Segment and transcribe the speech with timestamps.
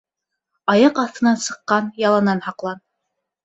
[0.75, 2.87] Аяҡ аҫтынан сыҡҡан яланан һаҡлан.